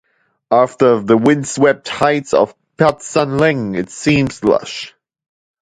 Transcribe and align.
After 0.49 0.99
the 0.99 1.15
windswept 1.15 1.87
heights 1.87 2.33
of 2.33 2.55
Pat 2.75 3.03
Sin 3.03 3.37
Leng 3.37 3.77
it 3.77 3.91
seems 3.91 4.43
lush. 4.43 4.95